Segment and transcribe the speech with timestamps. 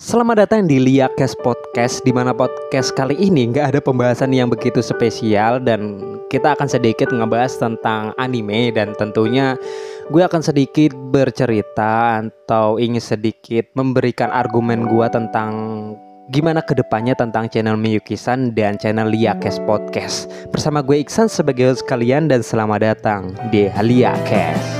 [0.00, 4.80] Selamat datang di Liakes Podcast di mana podcast kali ini nggak ada pembahasan yang begitu
[4.80, 6.00] spesial dan
[6.32, 9.60] kita akan sedikit ngebahas tentang anime dan tentunya
[10.08, 15.52] gue akan sedikit bercerita atau ingin sedikit memberikan argumen gue tentang
[16.32, 21.84] gimana ke depannya tentang channel Miyuki-san dan channel Liakes Podcast bersama gue Iksan sebagai host
[21.84, 24.79] kalian dan selamat datang di Liakes.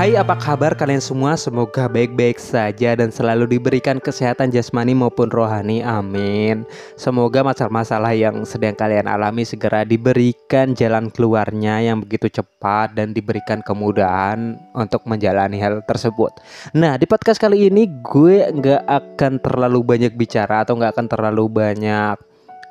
[0.00, 1.36] Hai apa kabar kalian semua?
[1.36, 6.64] Semoga baik-baik saja dan selalu diberikan kesehatan jasmani maupun rohani Amin.
[6.96, 13.60] Semoga masalah-masalah yang sedang kalian alami segera diberikan jalan keluarnya yang begitu cepat Dan diberikan
[13.60, 16.32] kemudahan untuk menjalani hal tersebut.
[16.72, 21.44] Nah di podcast kali ini gue nggak akan terlalu banyak bicara Atau nggak akan terlalu
[21.52, 22.16] banyak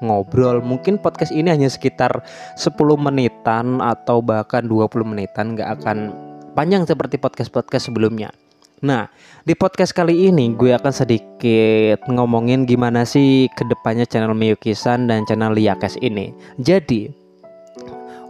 [0.01, 0.65] ngobrol.
[0.65, 2.26] Mungkin podcast ini hanya sekitar
[2.57, 8.33] 10 menitan atau bahkan 20 menitan nggak akan panjang seperti podcast-podcast sebelumnya.
[8.79, 9.11] Nah,
[9.43, 15.27] di podcast kali ini gue akan sedikit ngomongin gimana sih ke depannya channel Miyuki-san dan
[15.27, 16.31] channel Liakes ini.
[16.63, 17.11] Jadi,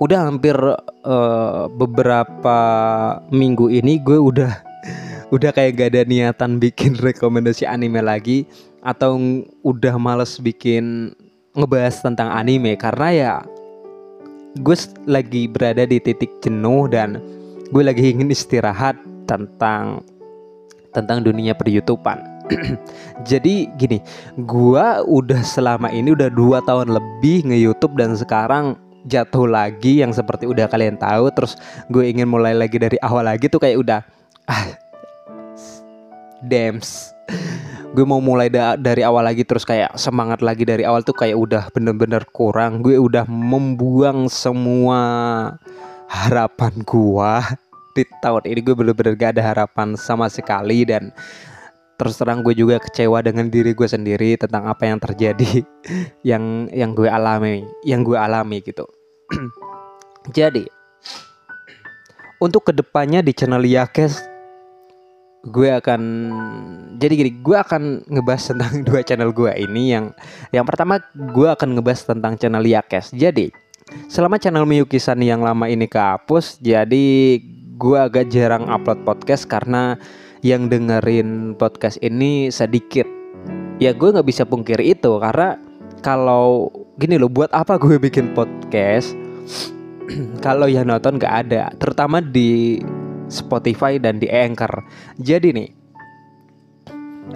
[0.01, 0.55] udah hampir
[1.05, 2.59] uh, beberapa
[3.29, 4.49] minggu ini gue udah
[5.35, 8.47] udah kayak gak ada niatan bikin rekomendasi anime lagi
[8.81, 9.19] atau
[9.61, 11.11] udah males bikin
[11.53, 13.33] ngebahas tentang anime karena ya
[14.63, 17.19] gue lagi berada di titik jenuh dan
[17.69, 18.97] gue lagi ingin istirahat
[19.29, 20.01] tentang
[20.89, 21.69] tentang dunia per.
[23.29, 24.01] Jadi gini,
[24.41, 28.73] gue udah selama ini udah dua tahun lebih nge YouTube dan sekarang
[29.05, 31.29] jatuh lagi yang seperti udah kalian tahu.
[31.29, 31.53] Terus
[31.93, 33.99] gue ingin mulai lagi dari awal lagi tuh kayak udah
[34.49, 34.65] ah,
[36.41, 37.13] dems.
[37.93, 41.37] Gue mau mulai da dari awal lagi terus kayak semangat lagi dari awal tuh kayak
[41.37, 42.81] udah bener-bener kurang.
[42.81, 45.01] Gue udah membuang semua
[46.09, 47.45] harapan gua
[47.93, 51.13] di tahun ini gue bener-bener gak ada harapan sama sekali dan
[51.99, 55.67] terus terang gue juga kecewa dengan diri gue sendiri tentang apa yang terjadi
[56.29, 58.87] yang yang gue alami yang gue alami gitu.
[60.37, 60.63] Jadi
[62.39, 64.23] untuk ke depannya di channel Yakes
[65.39, 66.01] gue akan
[66.99, 70.11] jadi gini gue akan ngebahas tentang dua channel gue ini yang
[70.51, 73.11] yang pertama gue akan ngebahas tentang channel Yakes.
[73.11, 73.51] Jadi
[74.09, 77.37] Selama channel Miyuki-san yang lama ini kehapus, jadi
[77.79, 79.95] gue agak jarang upload podcast karena
[80.45, 83.07] yang dengerin podcast ini sedikit.
[83.79, 85.55] Ya gue nggak bisa pungkiri itu karena
[86.03, 89.15] kalau gini loh, buat apa gue bikin podcast?
[90.45, 92.79] kalau yang nonton nggak ada, terutama di
[93.31, 94.83] Spotify dan di Anchor.
[95.21, 95.69] Jadi nih,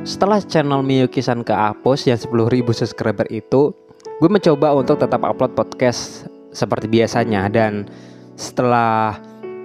[0.04, 3.72] setelah channel Miyuki-san kehapus yang 10.000 subscriber itu,
[4.20, 7.50] gue mencoba untuk tetap upload podcast seperti biasanya.
[7.52, 7.90] Dan
[8.38, 9.18] setelah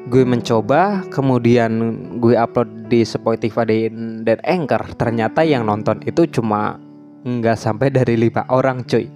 [0.09, 1.71] gue mencoba kemudian
[2.17, 3.93] gue upload di Spotify
[4.25, 6.81] dan, Anchor ternyata yang nonton itu cuma
[7.29, 9.07] nggak sampai dari lima orang cuy.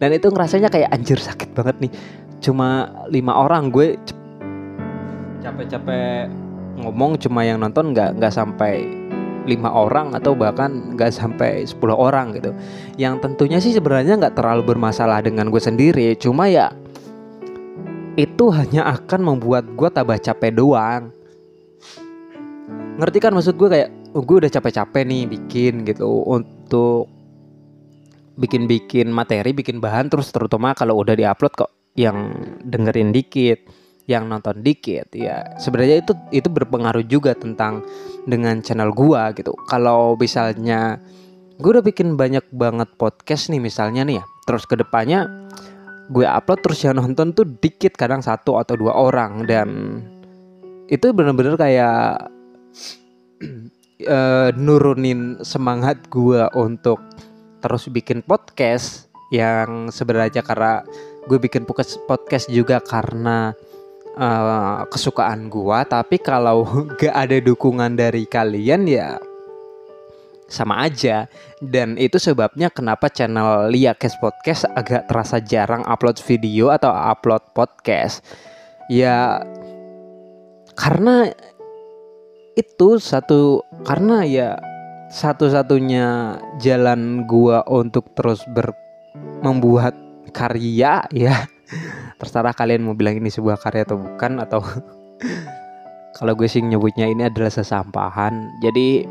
[0.00, 1.92] Dan itu ngerasanya kayak anjir sakit banget nih.
[2.40, 3.94] Cuma lima orang gue
[5.40, 6.28] capek-capek
[6.80, 8.88] ngomong cuma yang nonton nggak nggak sampai
[9.48, 12.52] lima orang atau bahkan nggak sampai 10 orang gitu.
[13.00, 16.72] Yang tentunya sih sebenarnya nggak terlalu bermasalah dengan gue sendiri cuma ya
[18.18, 21.14] itu hanya akan membuat gue tambah capek doang
[23.00, 27.08] ngerti kan maksud gue kayak oh, gue udah capek-capek nih bikin gitu untuk
[28.40, 32.32] bikin-bikin materi, bikin bahan terus terutama kalau udah diupload kok yang
[32.64, 33.60] dengerin dikit,
[34.08, 35.44] yang nonton dikit ya.
[35.60, 37.84] Sebenarnya itu itu berpengaruh juga tentang
[38.24, 39.52] dengan channel gua gitu.
[39.68, 40.96] Kalau misalnya
[41.60, 45.28] gue udah bikin banyak banget podcast nih misalnya nih ya, terus ke depannya
[46.10, 49.46] gue upload terus yang nonton tuh dikit kadang satu atau dua orang.
[49.46, 49.68] Dan
[50.90, 52.26] itu bener-bener kayak
[54.10, 56.98] uh, nurunin semangat gue untuk
[57.62, 60.82] terus bikin podcast yang sebenarnya karena
[61.30, 61.62] gue bikin
[62.10, 63.54] podcast juga karena
[64.18, 65.78] uh, kesukaan gue.
[65.86, 66.66] Tapi kalau
[66.98, 69.29] gak ada dukungan dari kalian ya
[70.50, 71.30] sama aja.
[71.62, 78.20] Dan itu sebabnya kenapa channel Liakes Podcast agak terasa jarang upload video atau upload podcast.
[78.90, 79.40] Ya
[80.74, 81.30] karena
[82.58, 84.58] itu satu karena ya
[85.14, 88.74] satu-satunya jalan gua untuk terus ber
[89.40, 89.94] membuat
[90.34, 91.46] karya ya.
[92.18, 94.60] Terserah kalian mau bilang ini sebuah karya atau bukan atau
[96.18, 98.60] kalau gue sih nyebutnya ini adalah sesampahan.
[98.60, 99.06] Jadi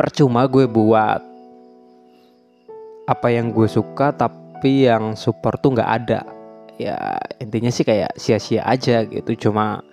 [0.00, 1.20] percuma gue buat
[3.04, 6.24] apa yang gue suka tapi yang support tuh nggak ada.
[6.80, 9.36] Ya intinya sih kayak sia-sia aja gitu.
[9.36, 9.84] Cuma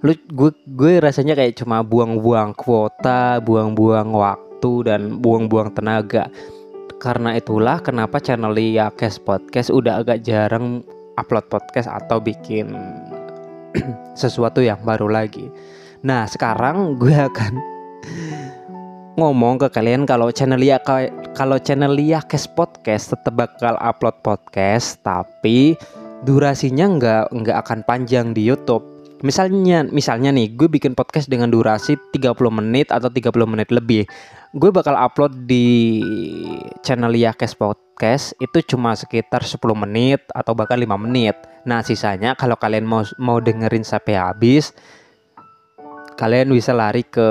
[0.00, 6.32] lu gue gue rasanya kayak cuma buang-buang kuota buang-buang waktu dan buang-buang tenaga.
[6.96, 10.80] Karena itulah kenapa channel Liakes Podcast udah agak jarang
[11.20, 12.72] upload podcast atau bikin
[14.16, 15.44] sesuatu yang baru lagi.
[16.00, 17.52] Nah, sekarang gue akan
[19.20, 20.80] ngomong ke kalian kalau channel Lia
[21.36, 25.76] kalau channel Lia Kes Podcast tetap bakal upload podcast tapi
[26.24, 28.80] durasinya nggak nggak akan panjang di YouTube.
[29.22, 34.02] Misalnya misalnya nih gue bikin podcast dengan durasi 30 menit atau 30 menit lebih.
[34.56, 36.00] Gue bakal upload di
[36.82, 41.36] channel Lia Kes Podcast itu cuma sekitar 10 menit atau bahkan 5 menit.
[41.62, 44.74] Nah, sisanya kalau kalian mau mau dengerin sampai habis
[46.16, 47.28] kalian bisa lari ke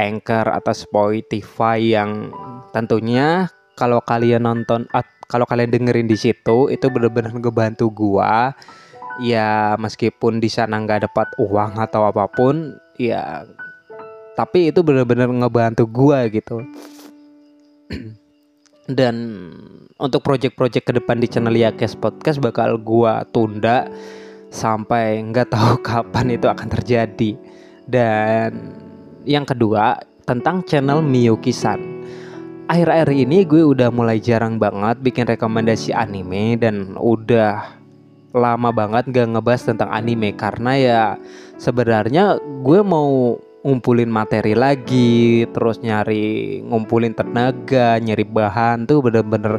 [0.00, 2.32] Anchor atau Spotify yang
[2.72, 4.88] tentunya kalau kalian nonton
[5.26, 8.54] kalau kalian dengerin di situ itu benar-benar ngebantu gua.
[9.16, 13.48] Ya meskipun di sana nggak dapat uang atau apa pun ya
[14.36, 16.60] tapi itu benar-benar ngebantu gua gitu.
[18.86, 19.16] Dan
[19.96, 23.88] untuk project-project ke depan di channel Yakes Podcast bakal gua tunda
[24.52, 27.34] sampai nggak tahu kapan itu akan terjadi
[27.86, 28.74] dan
[29.26, 31.78] yang kedua tentang channel Miyuki-san.
[32.66, 37.78] Akhir-akhir ini gue udah mulai jarang banget bikin rekomendasi anime dan udah
[38.34, 41.02] lama banget gak ngebahas tentang anime karena ya
[41.56, 49.58] sebenarnya gue mau ngumpulin materi lagi terus nyari ngumpulin tenaga nyari bahan tuh bener-bener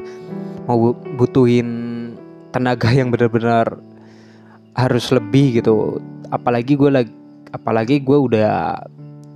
[0.70, 1.68] mau butuhin
[2.52, 3.82] tenaga yang bener-bener
[4.78, 5.98] harus lebih gitu
[6.30, 7.12] apalagi gue lagi
[7.58, 8.78] apalagi gue udah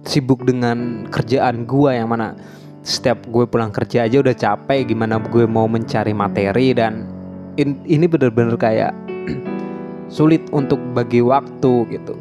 [0.06, 2.38] sibuk dengan kerjaan gue yang mana
[2.82, 7.10] setiap gue pulang kerja aja udah capek gimana gue mau mencari materi dan
[7.58, 8.94] in, ini bener-bener kayak
[10.16, 12.14] sulit untuk bagi waktu gitu.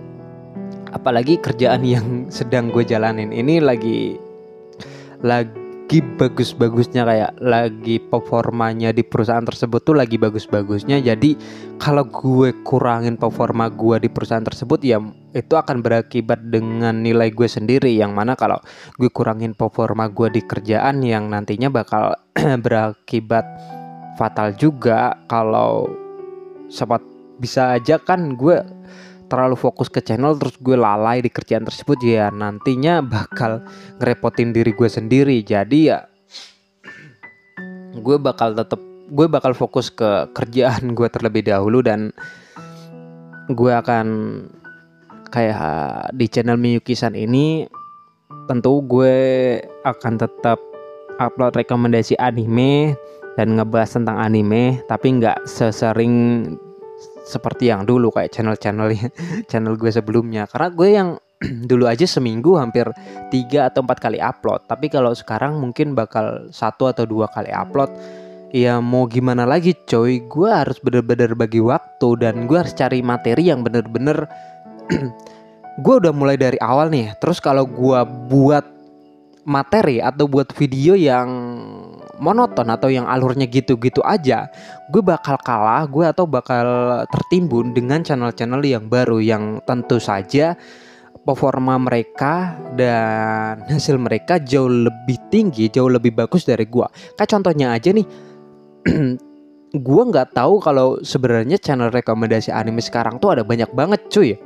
[0.91, 4.19] Apalagi kerjaan yang sedang gue jalanin ini lagi
[5.20, 5.60] lagi
[5.91, 11.03] lagi bagus-bagusnya kayak lagi performanya di perusahaan tersebut tuh lagi bagus-bagusnya.
[11.03, 11.35] Jadi
[11.83, 15.03] kalau gue kurangin performa gue di perusahaan tersebut ya
[15.35, 17.91] itu akan berakibat dengan nilai gue sendiri.
[17.91, 18.63] Yang mana kalau
[19.03, 22.15] gue kurangin performa gue di kerjaan yang nantinya bakal
[22.63, 23.51] berakibat
[24.15, 25.19] fatal juga.
[25.27, 25.91] Kalau
[26.71, 27.03] sempat
[27.43, 28.63] bisa aja kan gue
[29.31, 33.62] terlalu fokus ke channel terus gue lalai di kerjaan tersebut ya nantinya bakal
[34.03, 35.38] ngerepotin diri gue sendiri.
[35.47, 36.11] Jadi ya
[37.94, 42.11] gue bakal tetap gue bakal fokus ke kerjaan gue terlebih dahulu dan
[43.50, 44.06] gue akan
[45.31, 47.67] kayak di channel Miyuki-san ini
[48.47, 49.15] tentu gue
[49.87, 50.59] akan tetap
[51.19, 52.94] upload rekomendasi anime
[53.35, 56.55] dan ngebahas tentang anime tapi nggak sesering
[57.25, 58.90] seperti yang dulu kayak channel-channel
[59.50, 60.49] channel gue sebelumnya.
[60.49, 61.08] Karena gue yang
[61.70, 62.88] dulu aja seminggu hampir
[63.32, 64.64] tiga atau empat kali upload.
[64.69, 67.90] Tapi kalau sekarang mungkin bakal satu atau dua kali upload.
[68.50, 70.26] Ya mau gimana lagi coy?
[70.26, 74.26] Gue harus bener-bener bagi waktu dan gue harus cari materi yang bener-bener
[75.84, 77.14] gue udah mulai dari awal nih.
[77.22, 78.67] Terus kalau gue buat
[79.46, 81.31] materi atau buat video yang
[82.20, 84.46] monoton atau yang alurnya gitu-gitu aja,
[84.93, 90.55] gue bakal kalah, gue atau bakal tertimbun dengan channel-channel yang baru yang tentu saja
[91.24, 96.86] performa mereka dan hasil mereka jauh lebih tinggi, jauh lebih bagus dari gue.
[97.17, 98.06] Kayak contohnya aja nih,
[99.89, 104.36] gue nggak tahu kalau sebenarnya channel rekomendasi anime sekarang tuh ada banyak banget cuy.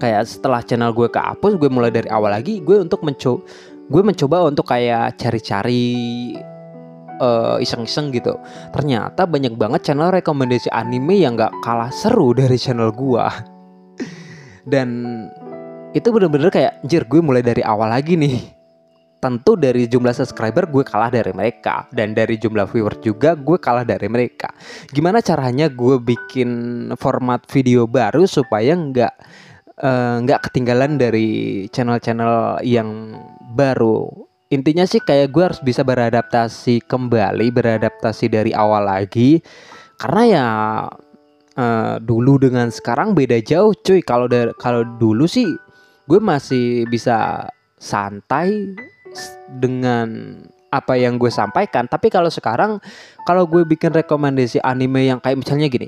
[0.00, 3.44] Kayak setelah channel gue kehapus, gue mulai dari awal lagi, gue untuk mencoba
[3.90, 5.82] gue mencoba untuk kayak cari-cari
[7.20, 8.34] uh, iseng-iseng gitu.
[8.72, 13.28] Ternyata banyak banget channel rekomendasi anime yang gak kalah seru dari channel gua.
[14.72, 14.88] Dan
[15.90, 18.38] itu bener-bener kayak jir gue mulai dari awal lagi nih.
[19.20, 23.84] Tentu dari jumlah subscriber gue kalah dari mereka dan dari jumlah viewer juga gue kalah
[23.84, 24.48] dari mereka.
[24.88, 26.48] Gimana caranya gue bikin
[26.96, 29.14] format video baru supaya nggak
[29.76, 33.12] eh, nggak uh, ketinggalan dari channel-channel yang
[33.52, 39.38] baru intinya sih kayak gue harus bisa beradaptasi kembali beradaptasi dari awal lagi.
[39.96, 40.46] Karena ya
[41.56, 44.02] uh, dulu dengan sekarang beda jauh cuy.
[44.02, 44.26] Kalau
[44.58, 45.46] kalau dulu sih
[46.10, 47.46] gue masih bisa
[47.78, 48.74] santai
[49.62, 50.38] dengan
[50.74, 51.86] apa yang gue sampaikan.
[51.86, 52.82] Tapi kalau sekarang
[53.22, 55.86] kalau gue bikin rekomendasi anime yang kayak misalnya gini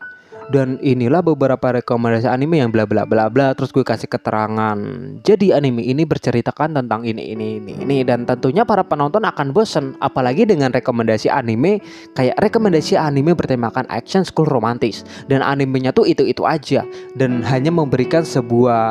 [0.51, 4.79] dan inilah beberapa rekomendasi anime yang bla bla bla bla terus gue kasih keterangan.
[5.23, 8.03] Jadi anime ini berceritakan tentang ini ini ini ini.
[8.03, 11.79] Dan tentunya para penonton akan bosen apalagi dengan rekomendasi anime
[12.19, 15.07] kayak rekomendasi anime bertemakan action school romantis.
[15.31, 16.83] Dan animenya tuh itu itu aja.
[17.15, 18.83] Dan hanya memberikan sebuah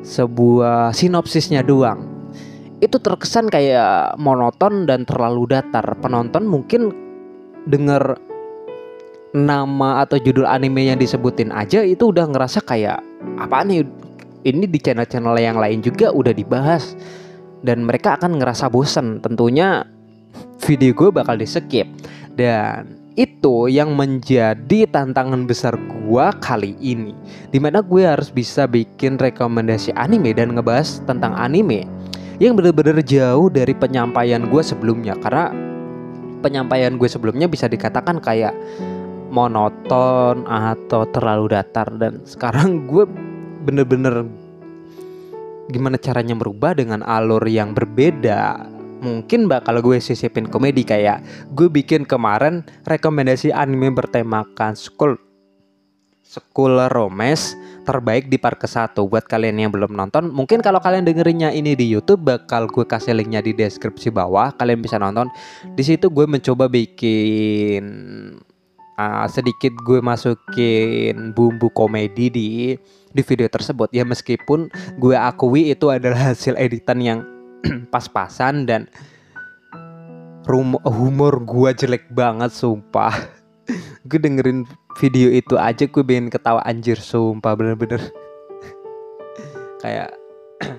[0.00, 2.08] sebuah sinopsisnya doang.
[2.80, 5.84] Itu terkesan kayak monoton dan terlalu datar.
[6.00, 6.88] Penonton mungkin
[7.68, 8.29] denger
[9.30, 12.98] nama atau judul anime yang disebutin aja itu udah ngerasa kayak
[13.38, 13.86] apa nih?
[14.40, 16.96] Ini di channel-channel yang lain juga udah dibahas.
[17.60, 19.20] Dan mereka akan ngerasa bosen.
[19.20, 19.84] Tentunya
[20.64, 21.84] video gue bakal di skip
[22.32, 27.12] dan itu yang menjadi tantangan besar gue kali ini.
[27.52, 31.84] Di mana gue harus bisa bikin rekomendasi anime dan ngebahas tentang anime
[32.40, 35.18] yang bener-bener jauh dari penyampaian gue sebelumnya.
[35.20, 35.52] Karena
[36.40, 38.56] penyampaian gue sebelumnya bisa dikatakan kayak
[39.30, 41.88] monoton atau terlalu datar.
[41.96, 43.06] Dan sekarang gue
[43.64, 44.26] bener-bener
[45.70, 48.66] gimana caranya merubah dengan alur yang berbeda.
[49.00, 51.24] Mungkin bakal gue sisipin komedi kayak
[51.56, 55.16] gue bikin kemarin rekomendasi anime bertemakan school
[56.20, 57.56] school romance
[57.88, 59.08] terbaik di Park satu.
[59.08, 63.16] Buat kalian yang belum nonton mungkin kalau kalian dengerinnya ini di YouTube bakal gue kasih
[63.16, 64.52] linknya di deskripsi bawah.
[64.52, 65.32] Kalian bisa nonton.
[65.72, 67.82] Di situ gue mencoba bikin
[69.00, 72.48] uh, sedikit gue masukin bumbu komedi di
[73.10, 73.88] di video tersebut.
[73.90, 74.68] Ya meskipun
[75.00, 77.18] gue akui itu adalah hasil editan yang
[77.92, 78.86] pas-pasan dan
[80.84, 83.14] humor gue jelek banget sumpah.
[84.08, 84.66] Gue dengerin
[84.98, 88.02] video itu aja gue pengen ketawa anjir sumpah bener-bener.
[89.84, 90.18] Kayak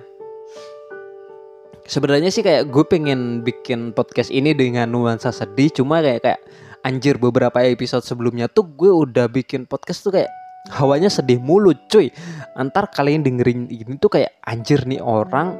[1.92, 6.40] sebenarnya sih kayak gue pengen bikin podcast ini dengan nuansa sedih cuma kayak kayak
[6.82, 10.30] anjir beberapa episode sebelumnya tuh gue udah bikin podcast tuh kayak
[10.70, 12.14] hawanya sedih mulu cuy.
[12.54, 15.58] Antar kalian dengerin ini tuh kayak anjir nih orang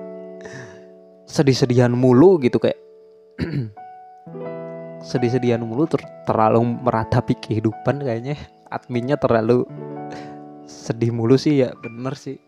[1.26, 2.76] sedih-sedihan mulu gitu kayak
[5.10, 8.36] sedih-sedihan mulu ter terlalu meratapi kehidupan kayaknya.
[8.72, 9.66] Adminnya terlalu
[10.66, 12.38] sedih mulu sih ya bener sih.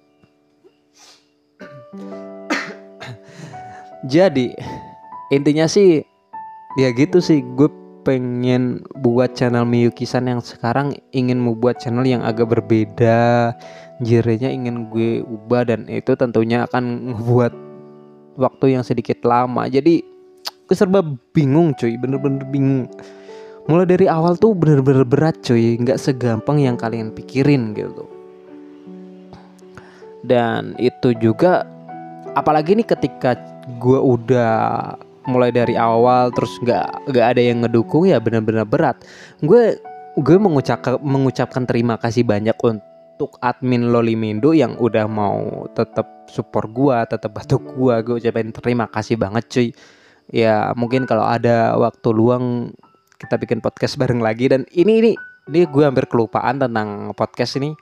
[4.12, 4.52] Jadi
[5.32, 6.02] intinya sih
[6.78, 7.42] ya gitu sih.
[7.54, 7.70] Gue
[8.04, 13.50] pengen buat channel Miyuki-san yang sekarang ingin membuat channel yang agak berbeda
[14.04, 17.56] jirenya ingin gue ubah dan itu tentunya akan membuat
[18.36, 19.66] waktu yang sedikit lama.
[19.66, 20.04] Jadi
[20.44, 21.00] gue serba
[21.32, 22.86] bingung cuy bener-bener bingung.
[23.64, 28.04] Mulai dari awal tuh bener-bener berat cuy nggak segampang yang kalian pikirin gitu.
[30.24, 31.64] Dan itu juga
[32.36, 33.36] apalagi nih ketika
[33.80, 34.92] gue udah
[35.26, 38.96] mulai dari awal terus nggak nggak ada yang ngedukung ya benar-benar berat.
[39.40, 39.78] Gue
[40.14, 46.96] gue mengucapkan mengucapkan terima kasih banyak untuk admin Lolimindo yang udah mau tetap support gue
[47.10, 49.68] tetap bantu gue gue ucapin terima kasih banget cuy.
[50.32, 52.72] Ya mungkin kalau ada waktu luang
[53.24, 54.50] kita bikin podcast bareng lagi.
[54.50, 55.10] Dan ini ini
[55.48, 57.72] ini gue hampir kelupaan tentang podcast ini.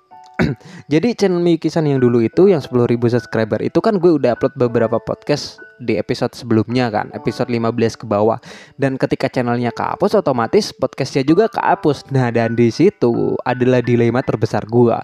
[0.92, 4.96] Jadi channel Mikisan yang dulu itu yang 10.000 subscriber itu kan gue udah upload beberapa
[4.98, 8.38] podcast di episode sebelumnya kan, episode 15 ke bawah.
[8.78, 12.08] Dan ketika channelnya kehapus otomatis podcastnya juga kehapus.
[12.14, 14.96] Nah, dan di situ adalah dilema terbesar gue.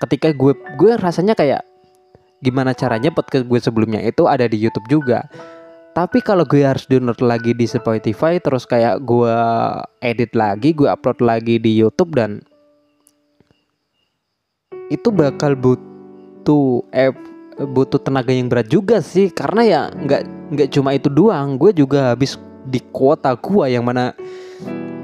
[0.00, 1.62] Ketika gue gue rasanya kayak
[2.42, 5.28] gimana caranya podcast gue sebelumnya itu ada di YouTube juga.
[5.92, 9.36] Tapi kalau gue harus download lagi di Spotify terus kayak gue
[10.00, 12.40] edit lagi, gue upload lagi di YouTube dan
[14.88, 16.84] itu bakal butuh
[17.60, 20.22] butuh tenaga yang berat juga sih karena ya nggak
[20.56, 21.60] nggak cuma itu doang.
[21.60, 24.14] Gue juga habis di kuota gue yang mana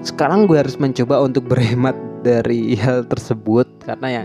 [0.00, 3.66] sekarang gue harus mencoba untuk berhemat dari hal tersebut.
[3.84, 4.22] Karena ya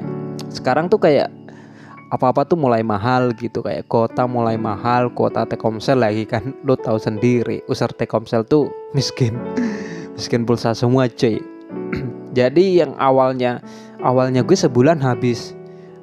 [0.54, 1.30] sekarang tuh kayak
[2.14, 6.54] apa-apa tuh mulai mahal gitu kayak kuota mulai mahal kuota Telkomsel lagi kan.
[6.68, 9.36] Lo tahu sendiri user Telkomsel tuh miskin
[10.18, 11.42] miskin pulsa semua cuy.
[12.38, 13.62] Jadi yang awalnya
[14.02, 15.54] awalnya gue sebulan habis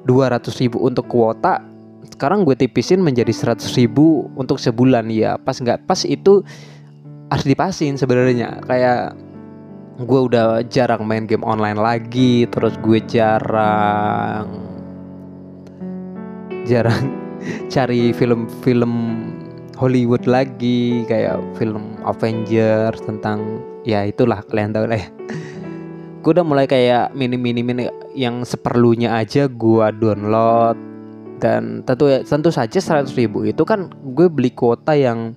[0.07, 1.70] 200 ribu untuk kuota
[2.21, 6.45] sekarang gue tipisin menjadi 100 ribu untuk sebulan ya pas nggak pas itu
[7.33, 8.61] harus dipasin sebenarnya.
[8.69, 9.17] Kayak
[10.05, 14.53] gue udah jarang main game online lagi terus gue jarang
[16.69, 17.09] jarang
[17.73, 18.93] cari film-film
[19.73, 25.09] Hollywood lagi kayak film Avengers tentang ya itulah kalian tahu lah ya.
[26.21, 30.90] Gue udah mulai kayak minim-minimin yang seperlunya aja gue download
[31.41, 35.33] dan tentu ya tentu saja 100 ribu itu kan gue beli kuota yang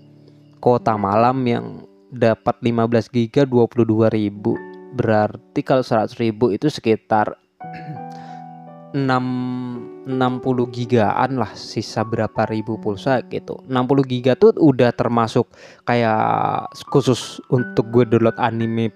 [0.60, 4.54] kuota malam yang dapat 15 giga 22 ribu.
[4.94, 7.34] Berarti kalau 100 ribu itu sekitar
[8.94, 13.56] 6 60 gigaan lah sisa berapa ribu pulsa gitu.
[13.66, 15.48] 60 giga tuh udah termasuk
[15.88, 18.92] kayak khusus untuk gue download anime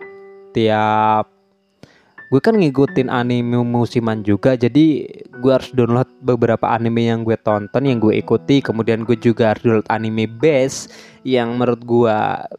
[0.53, 1.38] tiap
[2.29, 5.09] gue kan ngikutin anime musiman juga jadi
[5.39, 8.61] gue harus download beberapa anime yang gue tonton yang gue ikuti.
[8.61, 10.91] Kemudian gue juga harus download anime base
[11.23, 12.19] yang menurut gue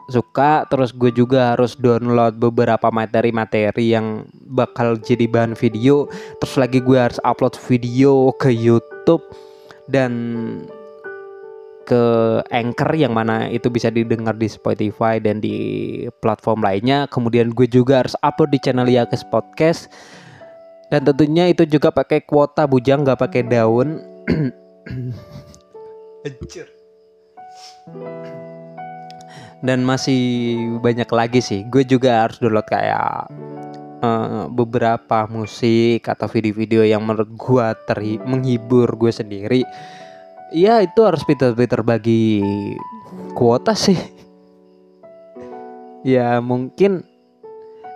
[0.09, 0.65] suka.
[0.71, 6.07] Terus gue juga harus download beberapa materi-materi yang bakal jadi bahan video.
[6.41, 9.21] Terus lagi gue harus upload video ke YouTube.
[9.89, 10.13] Dan
[11.89, 12.03] ke
[12.53, 17.09] Anchor yang mana itu bisa didengar di Spotify dan di platform lainnya.
[17.09, 19.89] Kemudian gue juga harus upload di channel Yakes Podcast.
[20.93, 23.97] Dan tentunya itu juga pakai kuota bujang nggak pakai daun.
[29.65, 31.65] Dan masih banyak lagi sih.
[31.67, 33.27] Gue juga harus download kayak
[34.05, 39.63] uh, beberapa musik atau video-video yang menurut gue terhi menghibur gue sendiri
[40.49, 42.41] Iya itu harus pintar-pintar bagi
[43.37, 43.97] kuota sih.
[46.13, 47.05] ya mungkin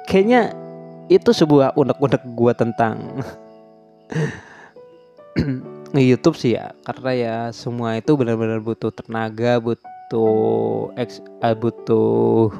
[0.05, 0.53] kayaknya
[1.10, 3.25] itu sebuah unek-unek gua tentang
[5.98, 6.77] YouTube sih ya.
[6.86, 12.53] Karena ya semua itu benar-benar butuh tenaga butuh ex uh, butuh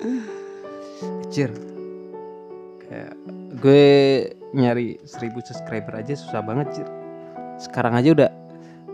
[1.28, 1.52] kecil.
[2.88, 3.12] Kayak
[3.60, 3.86] gue
[4.56, 6.88] nyari 1000 subscriber aja susah banget cir.
[7.60, 8.39] Sekarang aja udah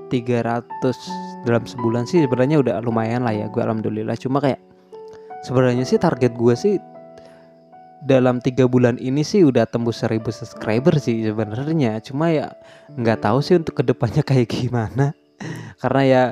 [0.09, 4.19] 300 dalam sebulan sih sebenarnya udah lumayan lah ya gue alhamdulillah.
[4.19, 4.59] Cuma kayak
[5.47, 6.75] sebenarnya sih target gue sih
[8.07, 11.99] dalam tiga bulan ini sih udah tembus 1000 subscriber sih sebenarnya.
[12.03, 12.55] Cuma ya
[12.95, 15.15] nggak tahu sih untuk ke depannya kayak gimana.
[15.83, 16.23] Karena ya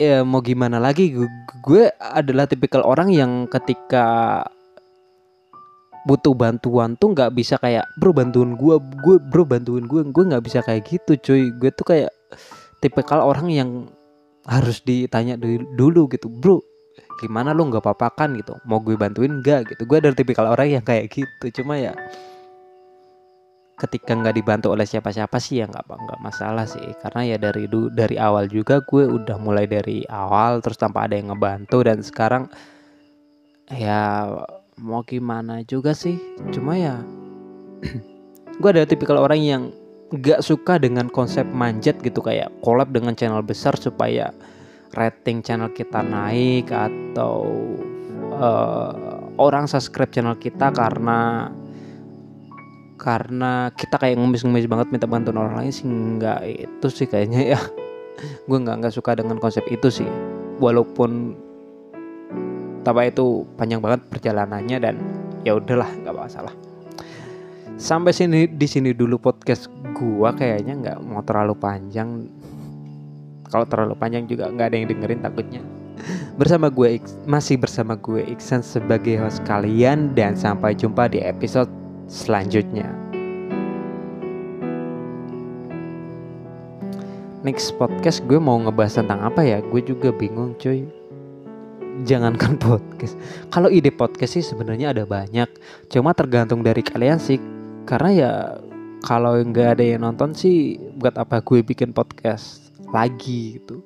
[0.00, 1.28] ya mau gimana lagi gue,
[1.64, 4.40] gue adalah tipikal orang yang ketika
[6.08, 10.44] butuh bantuan tuh nggak bisa kayak bro bantuin gue gue bro bantuin gue gue nggak
[10.44, 11.52] bisa kayak gitu cuy.
[11.56, 12.19] Gue tuh kayak
[12.80, 13.70] tipikal orang yang
[14.48, 15.36] harus ditanya
[15.76, 16.64] dulu gitu bro
[17.20, 18.56] gimana lo nggak apa-apa kan gitu?
[18.64, 19.76] Mau gue bantuin nggak?
[19.76, 19.82] Gitu.
[19.84, 21.60] Gue dari tipikal orang yang kayak gitu.
[21.60, 21.92] Cuma ya
[23.76, 26.96] ketika nggak dibantu oleh siapa-siapa sih ya nggak nggak masalah sih.
[27.04, 31.28] Karena ya dari dari awal juga gue udah mulai dari awal terus tanpa ada yang
[31.28, 32.48] ngebantu dan sekarang
[33.68, 34.32] ya
[34.80, 36.16] mau gimana juga sih.
[36.56, 37.04] Cuma ya
[38.60, 39.62] gue ada tipikal orang yang
[40.10, 44.34] gak suka dengan konsep manjat gitu kayak collab dengan channel besar supaya
[44.98, 47.46] rating channel kita naik atau
[48.34, 51.50] uh, orang subscribe channel kita karena
[53.00, 57.60] karena kita kayak ngemis-ngemis banget minta bantuan orang lain sih nggak itu sih kayaknya ya.
[58.50, 60.10] Gue nggak nggak suka dengan konsep itu sih.
[60.60, 61.32] Walaupun
[62.84, 65.00] tapi itu panjang banget perjalanannya dan
[65.44, 66.52] ya udahlah nggak masalah
[67.80, 72.28] sampai sini di sini dulu podcast gua kayaknya nggak mau terlalu panjang.
[73.48, 75.64] Kalau terlalu panjang juga nggak ada yang dengerin takutnya.
[76.36, 81.68] Bersama gue masih bersama gue Iksan sebagai host kalian dan sampai jumpa di episode
[82.06, 82.88] selanjutnya.
[87.40, 89.60] Next podcast gue mau ngebahas tentang apa ya?
[89.60, 90.88] Gue juga bingung cuy.
[92.06, 93.18] Jangankan podcast.
[93.50, 95.48] Kalau ide podcast sih sebenarnya ada banyak.
[95.90, 98.32] Cuma tergantung dari kalian sih karena ya
[99.00, 103.80] kalau nggak ada yang nonton sih buat apa gue bikin podcast lagi gitu.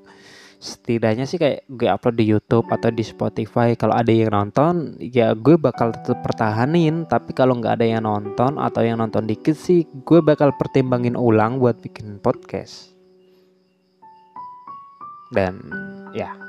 [0.64, 3.76] Setidaknya sih kayak gue upload di YouTube atau di Spotify.
[3.76, 7.04] Kalau ada yang nonton ya gue bakal tetap pertahanin.
[7.04, 11.60] Tapi kalau nggak ada yang nonton atau yang nonton dikit sih gue bakal pertimbangin ulang
[11.60, 12.96] buat bikin podcast.
[15.30, 15.60] Dan
[16.16, 16.43] ya